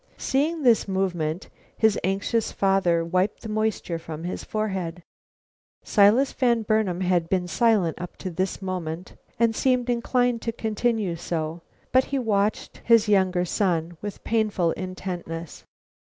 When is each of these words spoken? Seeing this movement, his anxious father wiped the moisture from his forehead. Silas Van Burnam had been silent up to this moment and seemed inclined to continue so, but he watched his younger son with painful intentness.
Seeing 0.17 0.63
this 0.63 0.87
movement, 0.87 1.47
his 1.77 1.99
anxious 2.03 2.51
father 2.51 3.05
wiped 3.05 3.43
the 3.43 3.49
moisture 3.49 3.99
from 3.99 4.23
his 4.23 4.43
forehead. 4.43 5.03
Silas 5.83 6.33
Van 6.33 6.63
Burnam 6.63 7.01
had 7.01 7.29
been 7.29 7.47
silent 7.47 8.01
up 8.01 8.17
to 8.17 8.31
this 8.31 8.63
moment 8.63 9.15
and 9.37 9.55
seemed 9.55 9.91
inclined 9.91 10.41
to 10.41 10.51
continue 10.51 11.15
so, 11.15 11.61
but 11.91 12.05
he 12.05 12.17
watched 12.17 12.77
his 12.83 13.07
younger 13.07 13.45
son 13.45 13.95
with 14.01 14.23
painful 14.23 14.71
intentness. 14.71 15.65